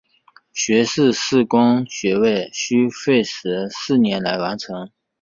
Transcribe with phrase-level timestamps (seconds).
[0.51, 4.89] 学士视光学位需费时四年来完成。